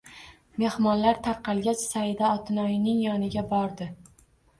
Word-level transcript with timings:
Mehmonlar 0.61 1.19
tarqalgach 1.27 1.83
Saida 1.89 2.31
otinoyining 2.37 3.03
yoniga 3.03 3.45
bordi 3.53 3.89